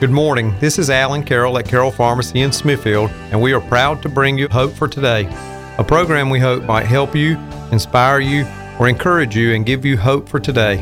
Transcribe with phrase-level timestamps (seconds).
[0.00, 0.54] Good morning.
[0.60, 4.38] This is Alan Carroll at Carroll Pharmacy in Smithfield, and we are proud to bring
[4.38, 5.26] you Hope for Today,
[5.76, 7.36] a program we hope might help you,
[7.72, 8.46] inspire you,
[8.78, 10.80] or encourage you and give you hope for today.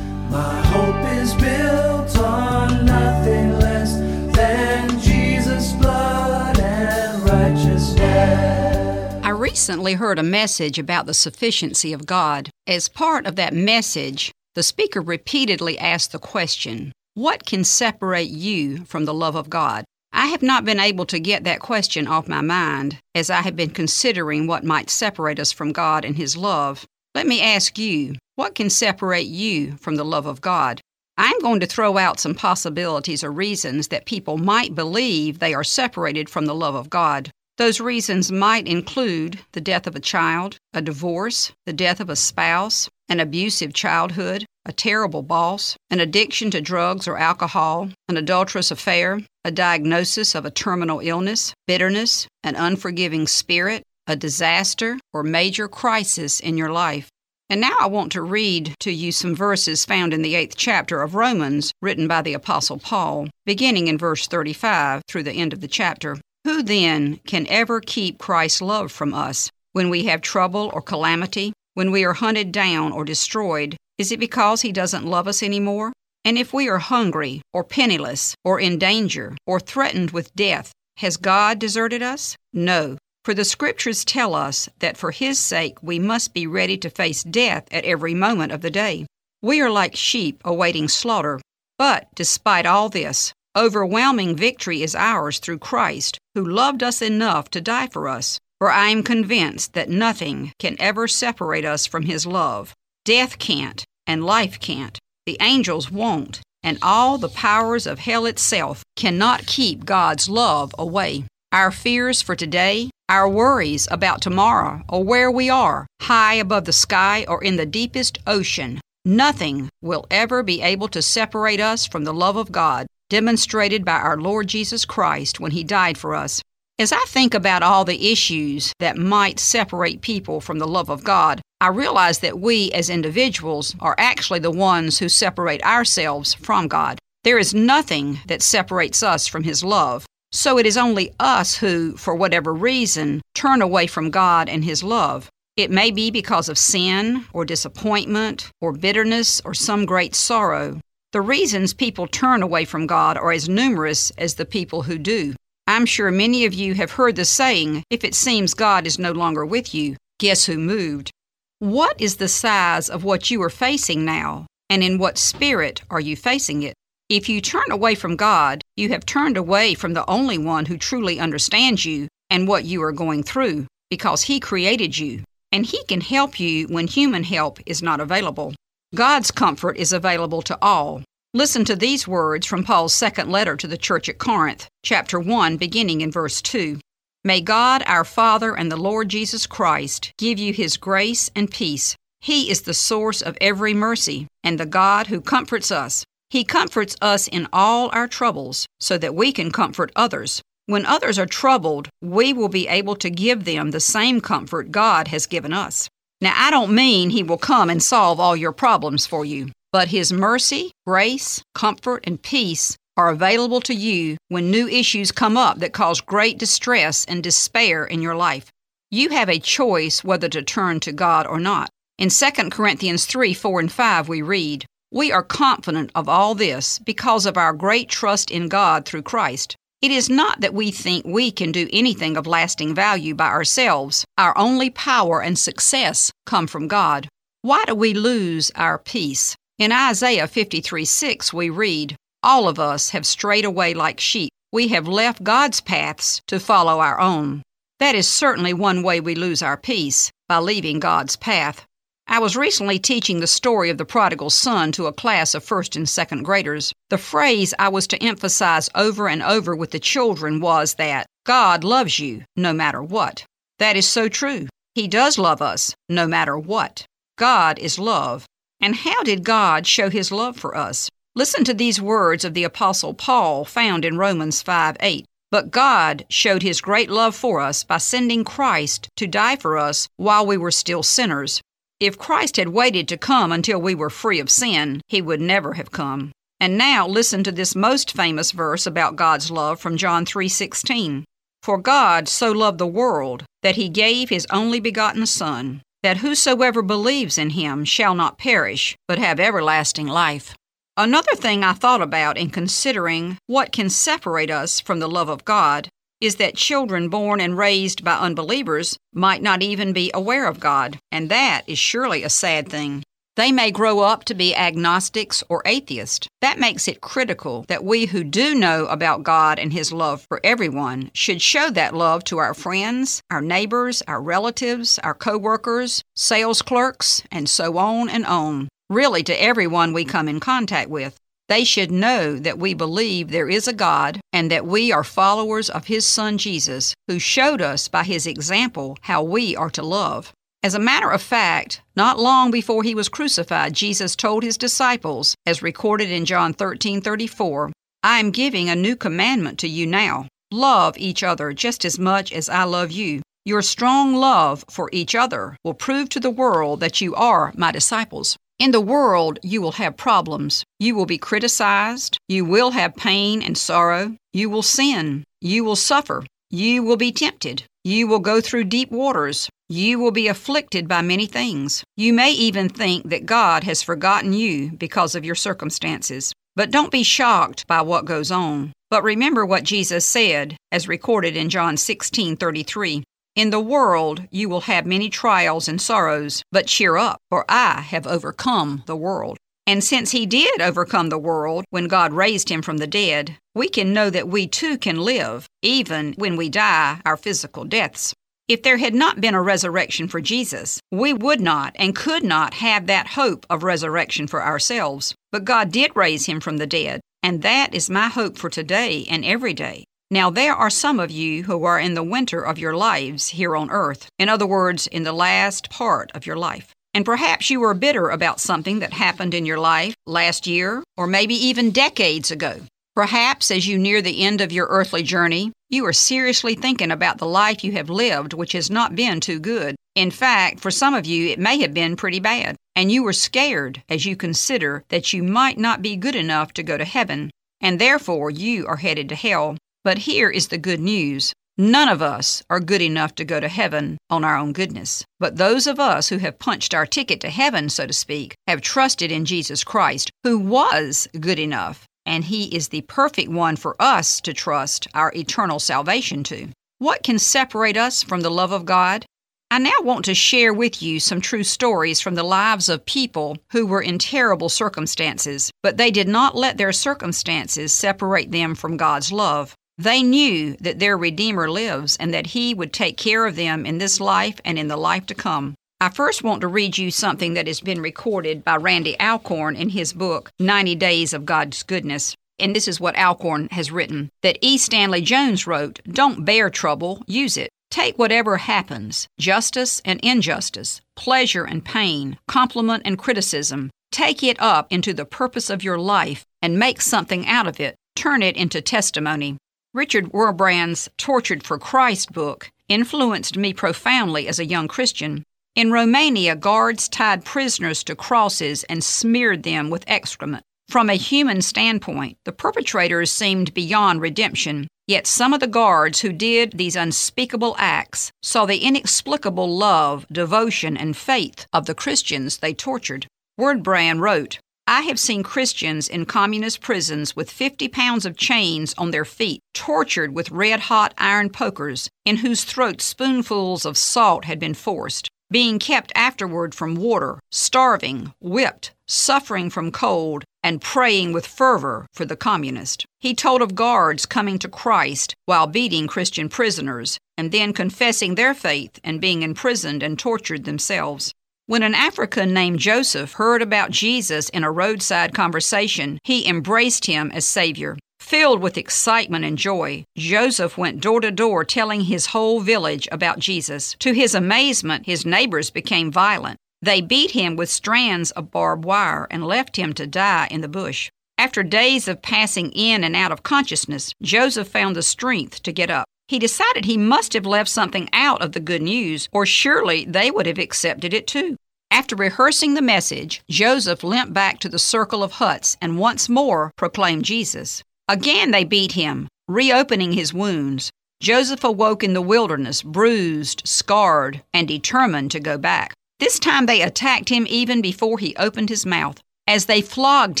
[0.30, 4.00] My hope is built on nothing less
[4.34, 9.24] than Jesus' blood and righteousness.
[9.24, 12.50] I recently heard a message about the sufficiency of God.
[12.66, 18.84] As part of that message, the speaker repeatedly asked the question, What can separate you
[18.84, 19.86] from the love of God?
[20.12, 23.56] I have not been able to get that question off my mind as I have
[23.56, 26.84] been considering what might separate us from God and His love.
[27.14, 30.82] Let me ask you, what can separate you from the love of God?
[31.16, 35.64] I'm going to throw out some possibilities or reasons that people might believe they are
[35.64, 37.30] separated from the love of God.
[37.56, 42.16] Those reasons might include the death of a child, a divorce, the death of a
[42.16, 48.72] spouse, an abusive childhood, a terrible boss, an addiction to drugs or alcohol, an adulterous
[48.72, 55.68] affair, a diagnosis of a terminal illness, bitterness, an unforgiving spirit, a disaster, or major
[55.68, 57.08] crisis in your life.
[57.48, 61.00] And now I want to read to you some verses found in the eighth chapter
[61.00, 65.60] of Romans, written by the Apostle Paul, beginning in verse 35 through the end of
[65.60, 66.16] the chapter.
[66.42, 69.48] Who then can ever keep Christ's love from us?
[69.74, 74.20] When we have trouble or calamity, when we are hunted down or destroyed, is it
[74.20, 75.92] because he doesn't love us anymore?
[76.24, 81.16] And if we are hungry, or penniless, or in danger, or threatened with death, has
[81.16, 82.36] God deserted us?
[82.52, 82.98] No.
[83.24, 87.22] For the Scriptures tell us that for His sake we must be ready to face
[87.22, 89.06] death at every moment of the day.
[89.42, 91.40] We are like sheep awaiting slaughter.
[91.78, 97.60] But despite all this, overwhelming victory is ours through Christ, who loved us enough to
[97.60, 98.38] die for us.
[98.58, 102.74] For I am convinced that nothing can ever separate us from His love.
[103.06, 104.98] Death can't, and life can't.
[105.26, 111.22] The angels won't, and all the powers of hell itself cannot keep God's love away.
[111.52, 116.72] Our fears for today, our worries about tomorrow, or where we are, high above the
[116.72, 122.02] sky or in the deepest ocean, nothing will ever be able to separate us from
[122.02, 126.42] the love of God demonstrated by our Lord Jesus Christ when He died for us.
[126.76, 131.04] As I think about all the issues that might separate people from the love of
[131.04, 136.68] God, I realize that we as individuals are actually the ones who separate ourselves from
[136.68, 136.98] God.
[137.24, 140.04] There is nothing that separates us from His love.
[140.32, 144.82] So it is only us who, for whatever reason, turn away from God and His
[144.82, 145.30] love.
[145.56, 150.78] It may be because of sin, or disappointment, or bitterness, or some great sorrow.
[151.12, 155.34] The reasons people turn away from God are as numerous as the people who do.
[155.66, 159.12] I'm sure many of you have heard the saying, if it seems God is no
[159.12, 161.10] longer with you, guess who moved?
[161.58, 166.00] What is the size of what you are facing now, and in what spirit are
[166.00, 166.74] you facing it?
[167.08, 170.76] If you turn away from God, you have turned away from the only one who
[170.76, 175.82] truly understands you and what you are going through, because He created you, and He
[175.84, 178.54] can help you when human help is not available.
[178.94, 181.04] God's comfort is available to all.
[181.32, 185.56] Listen to these words from Paul's second letter to the church at Corinth, chapter 1,
[185.56, 186.78] beginning in verse 2.
[187.26, 191.96] May God, our Father, and the Lord Jesus Christ give you His grace and peace.
[192.20, 196.04] He is the source of every mercy and the God who comforts us.
[196.30, 200.40] He comforts us in all our troubles so that we can comfort others.
[200.66, 205.08] When others are troubled, we will be able to give them the same comfort God
[205.08, 205.88] has given us.
[206.20, 209.88] Now, I don't mean He will come and solve all your problems for you, but
[209.88, 215.58] His mercy, grace, comfort, and peace are available to you when new issues come up
[215.58, 218.50] that cause great distress and despair in your life.
[218.90, 221.68] You have a choice whether to turn to God or not.
[221.98, 226.78] In 2 Corinthians 3 4 and 5, we read, We are confident of all this
[226.78, 229.56] because of our great trust in God through Christ.
[229.82, 234.04] It is not that we think we can do anything of lasting value by ourselves.
[234.16, 237.08] Our only power and success come from God.
[237.42, 239.36] Why do we lose our peace?
[239.58, 241.96] In Isaiah 53 6, we read,
[242.28, 244.32] All of us have strayed away like sheep.
[244.50, 247.42] We have left God's paths to follow our own.
[247.78, 251.64] That is certainly one way we lose our peace, by leaving God's path.
[252.08, 255.76] I was recently teaching the story of the prodigal son to a class of first
[255.76, 256.72] and second graders.
[256.90, 261.62] The phrase I was to emphasize over and over with the children was that God
[261.62, 263.24] loves you no matter what.
[263.60, 264.48] That is so true.
[264.74, 266.86] He does love us no matter what.
[267.18, 268.26] God is love.
[268.60, 270.88] And how did God show his love for us?
[271.18, 275.06] Listen to these words of the Apostle Paul found in Romans 5 8.
[275.30, 279.88] But God showed his great love for us by sending Christ to die for us
[279.96, 281.40] while we were still sinners.
[281.80, 285.54] If Christ had waited to come until we were free of sin, he would never
[285.54, 286.12] have come.
[286.38, 291.06] And now listen to this most famous verse about God's love from John 3:16.
[291.42, 296.60] For God so loved the world that he gave his only begotten son, that whosoever
[296.60, 300.34] believes in him shall not perish, but have everlasting life.
[300.78, 305.24] Another thing I thought about in considering what can separate us from the love of
[305.24, 305.70] God
[306.02, 310.78] is that children born and raised by unbelievers might not even be aware of God,
[310.92, 312.82] and that is surely a sad thing.
[313.16, 316.08] They may grow up to be agnostics or atheists.
[316.20, 320.20] That makes it critical that we who do know about God and His love for
[320.22, 326.42] everyone should show that love to our friends, our neighbors, our relatives, our coworkers, sales
[326.42, 328.48] clerks, and so on and on.
[328.68, 330.96] Really, to everyone we come in contact with.
[331.28, 335.48] They should know that we believe there is a God and that we are followers
[335.50, 340.12] of His Son Jesus, who showed us by His example how we are to love.
[340.42, 345.14] As a matter of fact, not long before he was crucified, Jesus told his disciples,
[345.26, 347.50] as recorded in John 13:34,
[347.82, 350.06] I am giving a new commandment to you now.
[350.30, 353.02] Love each other just as much as I love you.
[353.24, 357.50] Your strong love for each other will prove to the world that you are my
[357.50, 358.16] disciples.
[358.38, 360.44] In the world, you will have problems.
[360.58, 361.98] You will be criticized.
[362.06, 363.96] You will have pain and sorrow.
[364.12, 365.04] You will sin.
[365.22, 366.04] You will suffer.
[366.30, 367.44] You will be tempted.
[367.64, 369.30] You will go through deep waters.
[369.48, 371.64] You will be afflicted by many things.
[371.78, 376.12] You may even think that God has forgotten you because of your circumstances.
[376.34, 378.52] But don't be shocked by what goes on.
[378.68, 382.82] But remember what Jesus said, as recorded in John 16:33.
[383.16, 387.62] In the world you will have many trials and sorrows, but cheer up, for I
[387.62, 389.16] have overcome the world.
[389.46, 393.48] And since he did overcome the world when God raised him from the dead, we
[393.48, 397.94] can know that we too can live, even when we die our physical deaths.
[398.28, 402.34] If there had not been a resurrection for Jesus, we would not and could not
[402.34, 404.94] have that hope of resurrection for ourselves.
[405.10, 408.84] But God did raise him from the dead, and that is my hope for today
[408.90, 409.64] and every day.
[409.90, 413.36] Now, there are some of you who are in the winter of your lives here
[413.36, 416.52] on earth, in other words, in the last part of your life.
[416.74, 420.88] And perhaps you are bitter about something that happened in your life last year, or
[420.88, 422.40] maybe even decades ago.
[422.74, 426.98] Perhaps as you near the end of your earthly journey, you are seriously thinking about
[426.98, 429.54] the life you have lived, which has not been too good.
[429.76, 432.34] In fact, for some of you, it may have been pretty bad.
[432.56, 436.42] And you were scared as you consider that you might not be good enough to
[436.42, 437.10] go to heaven,
[437.40, 439.36] and therefore you are headed to hell.
[439.66, 441.12] But here is the good news.
[441.36, 444.84] None of us are good enough to go to heaven on our own goodness.
[445.00, 448.42] But those of us who have punched our ticket to heaven, so to speak, have
[448.42, 453.60] trusted in Jesus Christ, who was good enough, and He is the perfect one for
[453.60, 456.28] us to trust our eternal salvation to.
[456.58, 458.86] What can separate us from the love of God?
[459.32, 463.16] I now want to share with you some true stories from the lives of people
[463.32, 468.56] who were in terrible circumstances, but they did not let their circumstances separate them from
[468.56, 469.34] God's love.
[469.58, 473.58] They knew that their Redeemer lives and that He would take care of them in
[473.58, 475.34] this life and in the life to come.
[475.58, 479.48] I first want to read you something that has been recorded by Randy Alcorn in
[479.48, 481.94] his book, 90 Days of God's Goodness.
[482.18, 484.36] And this is what Alcorn has written that E.
[484.36, 487.30] Stanley Jones wrote Don't bear trouble, use it.
[487.50, 493.50] Take whatever happens justice and injustice, pleasure and pain, compliment and criticism.
[493.72, 497.54] Take it up into the purpose of your life and make something out of it.
[497.74, 499.16] Turn it into testimony.
[499.56, 505.02] Richard Wurmbrand's Tortured for Christ book influenced me profoundly as a young Christian.
[505.34, 510.24] In Romania, guards tied prisoners to crosses and smeared them with excrement.
[510.50, 515.90] From a human standpoint, the perpetrators seemed beyond redemption, yet some of the guards who
[515.90, 522.34] did these unspeakable acts saw the inexplicable love, devotion, and faith of the Christians they
[522.34, 522.86] tortured.
[523.18, 528.70] Wurmbrand wrote, I have seen Christians in communist prisons with 50 pounds of chains on
[528.70, 534.20] their feet, tortured with red hot iron pokers, in whose throats spoonfuls of salt had
[534.20, 541.08] been forced, being kept afterward from water, starving, whipped, suffering from cold, and praying with
[541.08, 542.64] fervor for the communist.
[542.78, 548.14] He told of guards coming to Christ while beating Christian prisoners, and then confessing their
[548.14, 550.92] faith and being imprisoned and tortured themselves.
[551.28, 556.92] When an African named Joseph heard about Jesus in a roadside conversation, he embraced him
[556.94, 557.56] as Savior.
[557.80, 563.00] Filled with excitement and joy, Joseph went door to door telling his whole village about
[563.00, 563.56] Jesus.
[563.58, 566.16] To his amazement, his neighbors became violent.
[566.42, 570.28] They beat him with strands of barbed wire and left him to die in the
[570.28, 570.70] bush.
[570.96, 575.50] After days of passing in and out of consciousness, Joseph found the strength to get
[575.50, 575.66] up.
[575.88, 579.90] He decided he must have left something out of the good news, or surely they
[579.90, 581.16] would have accepted it too.
[581.50, 586.32] After rehearsing the message, Joseph limped back to the circle of huts and once more
[586.36, 587.42] proclaimed Jesus.
[587.68, 590.50] Again they beat him, reopening his wounds.
[590.80, 595.54] Joseph awoke in the wilderness, bruised, scarred, and determined to go back.
[595.78, 598.80] This time they attacked him even before he opened his mouth.
[599.08, 600.00] As they flogged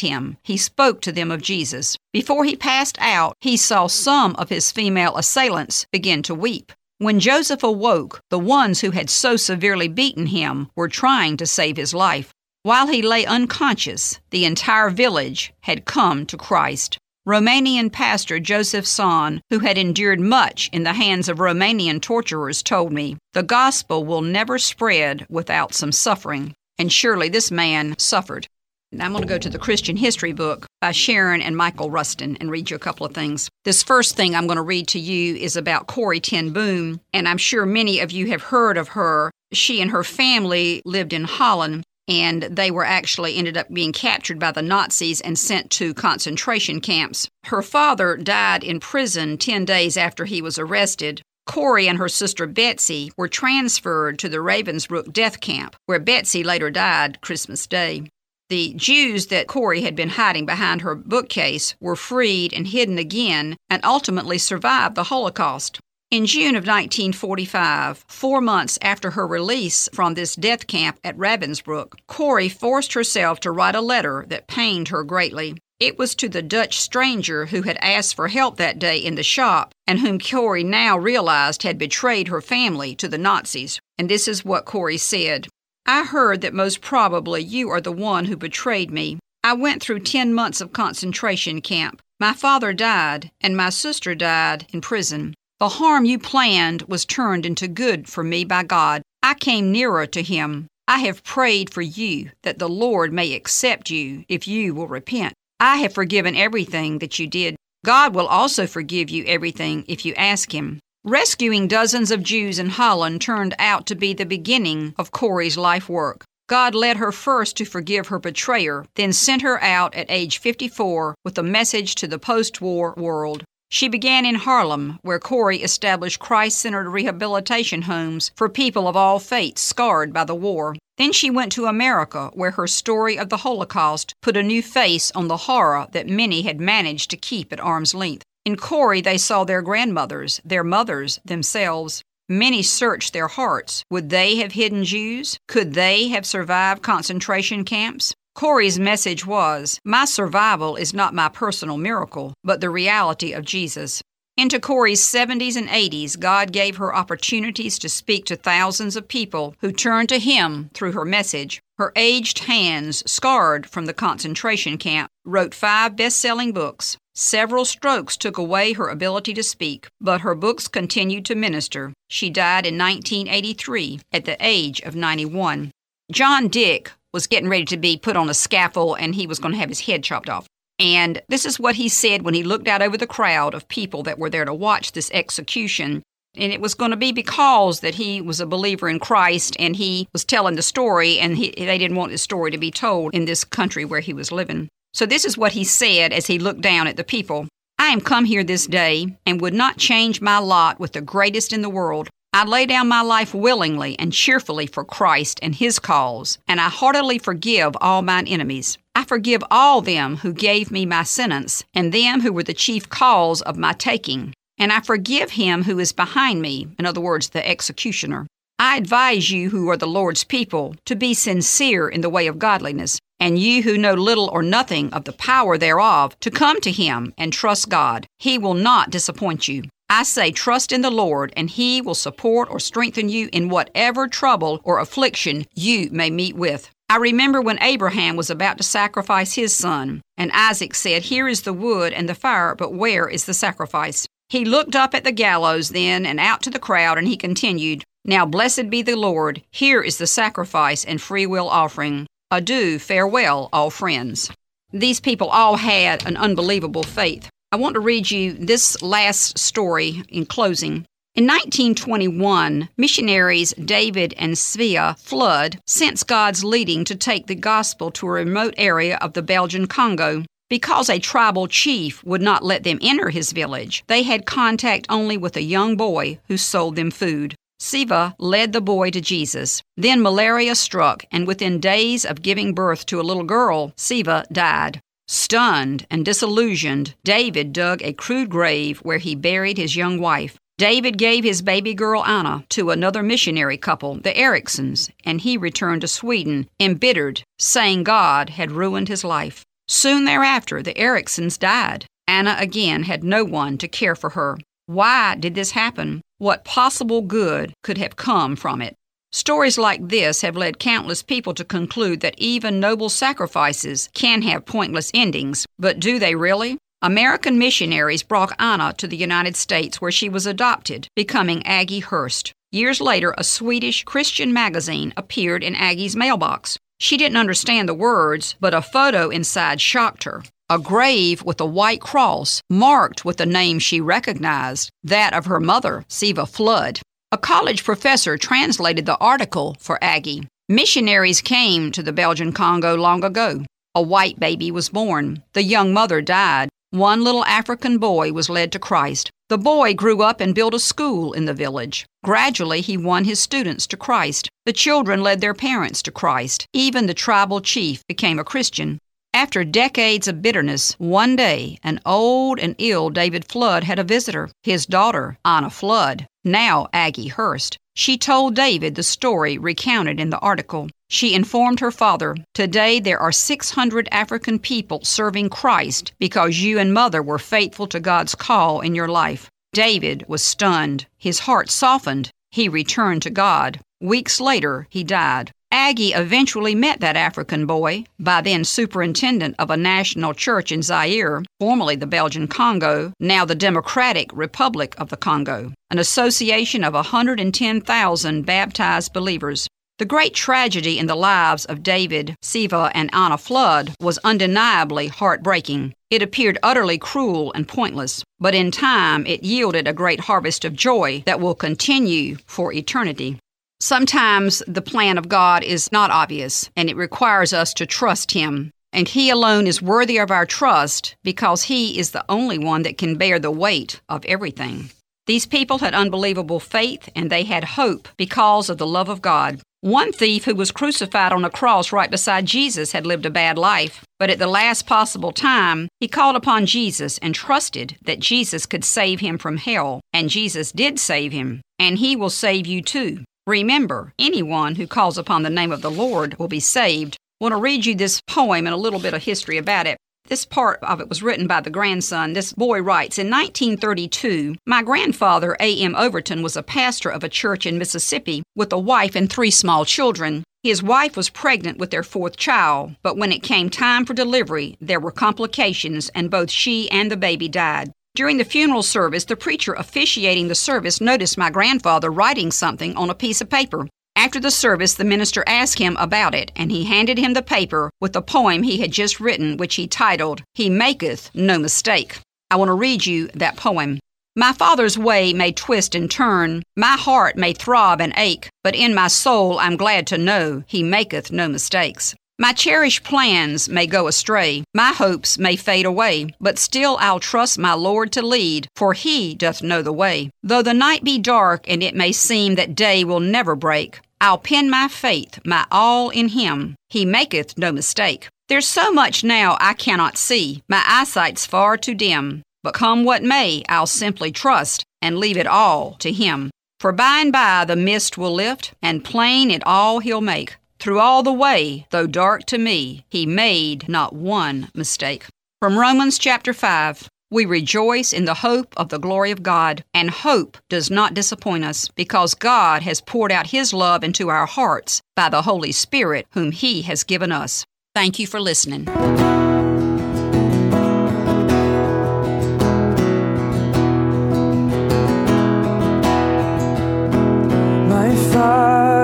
[0.00, 1.96] him, he spoke to them of Jesus.
[2.12, 6.72] Before he passed out, he saw some of his female assailants begin to weep.
[6.98, 11.76] When Joseph awoke, the ones who had so severely beaten him were trying to save
[11.76, 12.32] his life.
[12.62, 16.98] While he lay unconscious, the entire village had come to Christ.
[17.28, 22.92] Romanian pastor Joseph Tson, who had endured much in the hands of Romanian torturers, told
[22.92, 26.54] me, The gospel will never spread without some suffering.
[26.78, 28.48] And surely this man suffered.
[28.92, 32.50] I'm going to go to the Christian History book by Sharon and Michael Rusten and
[32.50, 33.48] read you a couple of things.
[33.64, 37.28] This first thing I'm going to read to you is about Corrie ten Boom, and
[37.28, 39.30] I'm sure many of you have heard of her.
[39.52, 44.38] She and her family lived in Holland, and they were actually ended up being captured
[44.38, 47.28] by the Nazis and sent to concentration camps.
[47.44, 51.22] Her father died in prison 10 days after he was arrested.
[51.44, 56.70] Corrie and her sister Betsy were transferred to the Ravensbrück death camp, where Betsy later
[56.70, 58.08] died Christmas Day.
[58.48, 63.56] The Jews that Corrie had been hiding behind her bookcase were freed and hidden again
[63.68, 65.80] and ultimately survived the Holocaust.
[66.12, 71.94] In June of 1945, four months after her release from this death camp at Ravensbrück,
[72.06, 75.56] Corrie forced herself to write a letter that pained her greatly.
[75.80, 79.24] It was to the Dutch stranger who had asked for help that day in the
[79.24, 83.80] shop and whom Corrie now realized had betrayed her family to the Nazis.
[83.98, 85.48] And this is what Corrie said
[85.88, 89.20] I heard that most probably you are the one who betrayed me.
[89.44, 92.02] I went through 10 months of concentration camp.
[92.18, 95.34] My father died, and my sister died in prison.
[95.60, 99.02] The harm you planned was turned into good for me by God.
[99.22, 100.66] I came nearer to Him.
[100.88, 105.34] I have prayed for you that the Lord may accept you if you will repent.
[105.60, 107.54] I have forgiven everything that you did.
[107.84, 110.80] God will also forgive you everything if you ask Him.
[111.08, 115.88] Rescuing dozens of Jews in Holland turned out to be the beginning of Corrie's life
[115.88, 116.24] work.
[116.48, 121.14] God led her first to forgive her betrayer, then sent her out at age 54
[121.24, 123.44] with a message to the post war world.
[123.70, 129.20] She began in Haarlem, where Corrie established Christ centered rehabilitation homes for people of all
[129.20, 130.74] faiths scarred by the war.
[130.98, 135.12] Then she went to America, where her story of the Holocaust put a new face
[135.12, 138.24] on the horror that many had managed to keep at arm's length.
[138.46, 142.04] In Corrie, they saw their grandmothers, their mothers, themselves.
[142.28, 143.82] Many searched their hearts.
[143.90, 145.36] Would they have hidden Jews?
[145.48, 148.14] Could they have survived concentration camps?
[148.36, 154.00] Corrie's message was My survival is not my personal miracle, but the reality of Jesus.
[154.36, 159.56] Into Corrie's 70s and 80s, God gave her opportunities to speak to thousands of people
[159.60, 161.60] who turned to Him through her message.
[161.78, 166.96] Her aged hands, scarred from the concentration camp, wrote five best selling books.
[167.18, 171.94] Several strokes took away her ability to speak, but her books continued to minister.
[172.10, 175.70] She died in 1983 at the age of 91.
[176.12, 179.52] John Dick was getting ready to be put on a scaffold and he was going
[179.52, 180.46] to have his head chopped off.
[180.78, 184.02] And this is what he said when he looked out over the crowd of people
[184.02, 186.02] that were there to watch this execution.
[186.36, 189.74] And it was going to be because that he was a believer in Christ and
[189.74, 193.14] he was telling the story and he, they didn't want his story to be told
[193.14, 194.68] in this country where he was living.
[194.96, 197.48] So this is what he said as he looked down at the people.
[197.78, 201.52] I am come here this day and would not change my lot with the greatest
[201.52, 202.08] in the world.
[202.32, 206.70] I lay down my life willingly and cheerfully for Christ and his cause, and I
[206.70, 208.78] heartily forgive all mine enemies.
[208.94, 212.88] I forgive all them who gave me my sentence, and them who were the chief
[212.88, 214.32] cause of my taking.
[214.56, 218.26] And I forgive him who is behind me, in other words, the executioner.
[218.58, 222.38] I advise you who are the Lord's people to be sincere in the way of
[222.38, 226.70] godliness, and you who know little or nothing of the power thereof, to come to
[226.70, 228.06] him and trust God.
[228.18, 229.64] He will not disappoint you.
[229.90, 234.08] I say, trust in the Lord, and he will support or strengthen you in whatever
[234.08, 236.70] trouble or affliction you may meet with.
[236.88, 241.42] I remember when Abraham was about to sacrifice his son, and Isaac said, Here is
[241.42, 244.06] the wood and the fire, but where is the sacrifice?
[244.28, 247.84] He looked up at the gallows then and out to the crowd, and he continued,
[248.08, 252.06] Now blessed be the Lord, here is the sacrifice and free will offering.
[252.30, 254.30] Adieu, farewell, all friends.
[254.72, 257.28] These people all had an unbelievable faith.
[257.50, 260.86] I want to read you this last story in closing.
[261.16, 268.06] In 1921, missionaries David and Svea Flood sensed God's leading to take the gospel to
[268.06, 270.22] a remote area of the Belgian Congo.
[270.48, 275.16] Because a tribal chief would not let them enter his village, they had contact only
[275.16, 277.34] with a young boy who sold them food.
[277.60, 279.62] Svea led the boy to Jesus.
[279.76, 284.80] Then malaria struck, and within days of giving birth to a little girl, Svea died.
[285.08, 290.36] Stunned and disillusioned, David dug a crude grave where he buried his young wife.
[290.58, 295.82] David gave his baby girl Anna to another missionary couple, the Ericsons, and he returned
[295.82, 299.44] to Sweden, embittered, saying God had ruined his life.
[299.68, 301.84] Soon thereafter, the Ericsons died.
[302.08, 304.38] Anna again had no one to care for her.
[304.66, 306.00] Why did this happen?
[306.18, 308.74] What possible good could have come from it?
[309.12, 314.46] Stories like this have led countless people to conclude that even noble sacrifices can have
[314.46, 316.56] pointless endings, but do they really?
[316.80, 322.32] American missionaries brought Anna to the United States where she was adopted, becoming Aggie Hurst.
[322.50, 326.56] Years later, a Swedish Christian magazine appeared in Aggie's mailbox.
[326.80, 330.22] She didn't understand the words, but a photo inside shocked her.
[330.48, 335.40] A grave with a white cross marked with the name she recognized, that of her
[335.40, 336.80] mother, Svea Flood.
[337.10, 340.28] A college professor translated the article for Aggie.
[340.48, 343.44] Missionaries came to the Belgian Congo long ago.
[343.74, 345.24] A white baby was born.
[345.32, 346.48] The young mother died.
[346.70, 349.10] One little African boy was led to Christ.
[349.28, 351.86] The boy grew up and built a school in the village.
[352.04, 354.28] Gradually, he won his students to Christ.
[354.44, 356.46] The children led their parents to Christ.
[356.52, 358.78] Even the tribal chief became a Christian.
[359.16, 364.28] After decades of bitterness, one day an old and ill David Flood had a visitor,
[364.42, 367.56] his daughter, Anna Flood, now Aggie Hurst.
[367.74, 370.68] She told David the story recounted in the article.
[370.90, 376.74] She informed her father, Today there are 600 African people serving Christ because you and
[376.74, 379.30] mother were faithful to God's call in your life.
[379.54, 380.84] David was stunned.
[380.98, 382.10] His heart softened.
[382.32, 383.60] He returned to God.
[383.80, 385.32] Weeks later, he died.
[385.52, 391.22] Aggie eventually met that African boy, by then superintendent of a national church in Zaire,
[391.38, 398.26] formerly the Belgian Congo, now the Democratic Republic of the Congo, an association of 110,000
[398.26, 399.46] baptized believers.
[399.78, 405.74] The great tragedy in the lives of David, Svea, and Anna Flood was undeniably heartbreaking.
[405.90, 410.54] It appeared utterly cruel and pointless, but in time it yielded a great harvest of
[410.54, 413.18] joy that will continue for eternity.
[413.60, 418.50] Sometimes the plan of God is not obvious, and it requires us to trust Him.
[418.72, 422.76] And He alone is worthy of our trust because He is the only one that
[422.76, 424.70] can bear the weight of everything.
[425.06, 429.40] These people had unbelievable faith and they had hope because of the love of God.
[429.62, 433.38] One thief who was crucified on a cross right beside Jesus had lived a bad
[433.38, 438.46] life, but at the last possible time, he called upon Jesus and trusted that Jesus
[438.46, 442.60] could save him from hell, and Jesus did save him, and he will save you
[442.60, 443.02] too.
[443.26, 446.94] Remember, anyone who calls upon the name of the Lord will be saved.
[447.20, 449.76] I want to read you this poem and a little bit of history about it.
[450.06, 452.12] This part of it was written by the grandson.
[452.12, 455.74] This boy writes In 1932, my grandfather, A.M.
[455.74, 459.64] Overton, was a pastor of a church in Mississippi with a wife and three small
[459.64, 460.22] children.
[460.44, 464.56] His wife was pregnant with their fourth child, but when it came time for delivery,
[464.60, 467.72] there were complications and both she and the baby died.
[467.96, 472.90] During the funeral service, the preacher officiating the service noticed my grandfather writing something on
[472.90, 473.68] a piece of paper.
[473.96, 477.70] After the service, the minister asked him about it, and he handed him the paper
[477.80, 481.98] with the poem he had just written, which he titled, He Maketh No Mistake.
[482.30, 483.78] I want to read you that poem.
[484.14, 488.74] My father's way may twist and turn, my heart may throb and ache, but in
[488.74, 491.94] my soul I'm glad to know he maketh no mistakes.
[492.18, 497.38] My cherished plans may go astray, my hopes may fade away, but still I'll trust
[497.38, 500.10] my Lord to lead, for he doth know the way.
[500.22, 504.16] Though the night be dark and it may seem that day will never break, I'll
[504.16, 506.54] pin my faith, my all in him.
[506.70, 508.08] He maketh no mistake.
[508.28, 512.22] There's so much now I cannot see, my eyesight's far too dim.
[512.42, 516.30] But come what may, I'll simply trust and leave it all to him.
[516.60, 520.36] For by and by the mist will lift, and plain it all he'll make.
[520.66, 525.06] Through all the way, though dark to me, he made not one mistake.
[525.40, 529.90] From Romans chapter 5 We rejoice in the hope of the glory of God, and
[529.90, 534.82] hope does not disappoint us, because God has poured out his love into our hearts
[534.96, 537.46] by the Holy Spirit, whom he has given us.
[537.72, 538.64] Thank you for listening.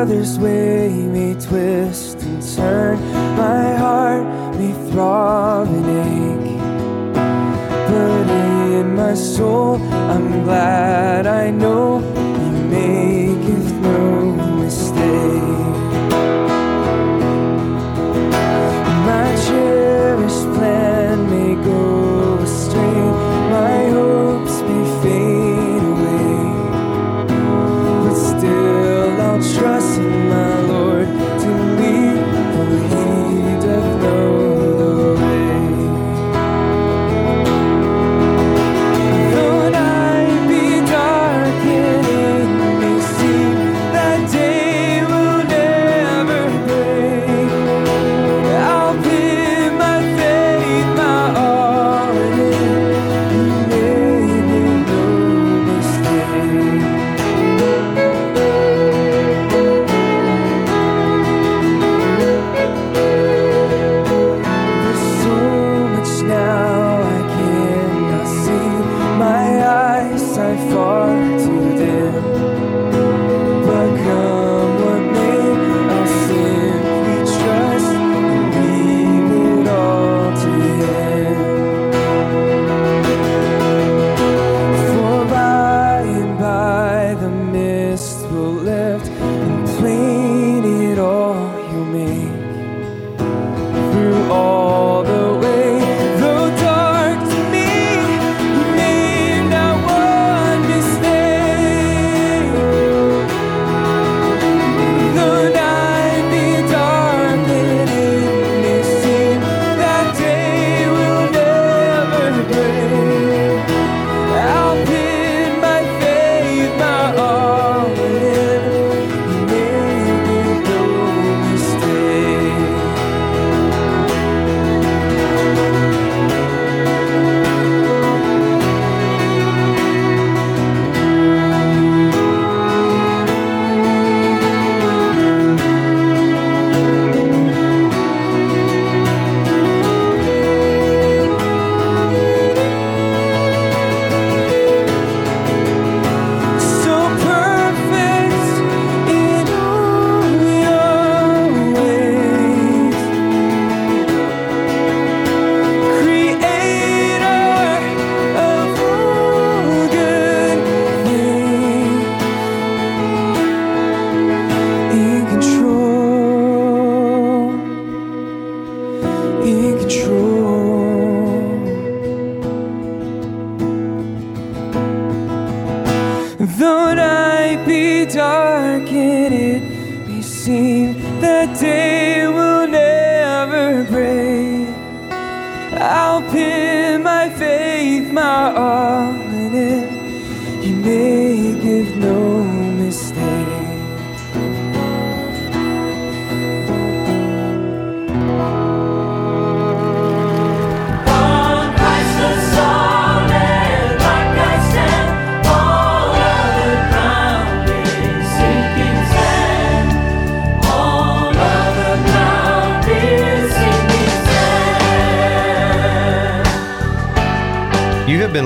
[0.02, 2.98] Father's way may twist and turn,
[3.36, 4.24] my heart
[4.56, 6.58] may throb and ache.
[7.88, 8.28] But
[8.80, 9.76] in my soul,
[10.10, 11.91] I'm glad I know